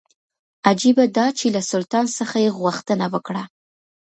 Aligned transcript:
عجیبه 0.69 1.05
دا 1.17 1.27
چې 1.37 1.45
له 1.55 1.61
سلطان 1.71 2.05
څخه 2.17 2.35
یې 2.43 2.49
غوښتنه 2.59 3.05
وکړه. 3.13 3.43